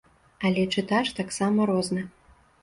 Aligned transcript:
Але 0.47 0.63
чытач 0.75 1.03
таксама 1.19 1.69
розны. 1.73 2.07